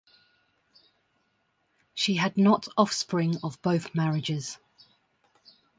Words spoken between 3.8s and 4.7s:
marriages.